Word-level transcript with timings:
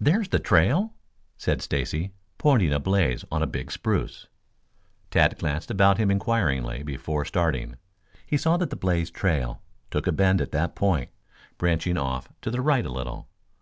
"There 0.00 0.22
is 0.22 0.28
the 0.30 0.38
trail," 0.38 0.94
said 1.36 1.60
Stacy, 1.60 2.14
pointing 2.38 2.72
a 2.72 2.80
blaze 2.80 3.22
on 3.30 3.42
a 3.42 3.46
big 3.46 3.70
spruce. 3.70 4.26
Tad 5.10 5.36
glanced 5.36 5.70
about 5.70 5.98
him 5.98 6.10
inquiringly 6.10 6.82
before 6.82 7.26
starting. 7.26 7.76
He 8.24 8.38
saw 8.38 8.56
that 8.56 8.70
the 8.70 8.76
blazed 8.76 9.12
trail 9.12 9.60
took 9.90 10.06
a 10.06 10.12
bend 10.12 10.40
at 10.40 10.52
that 10.52 10.74
point, 10.74 11.10
branching 11.58 11.98
off 11.98 12.30
to 12.40 12.50
the 12.50 12.62
right 12.62 12.86
a 12.86 12.88
little. 12.88 13.28